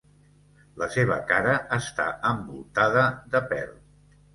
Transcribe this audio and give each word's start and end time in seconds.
La 0.83 0.87
seva 0.95 1.19
cara 1.33 1.53
està 1.79 2.11
envoltada 2.33 3.09
de 3.35 3.49
pèl. 3.55 3.75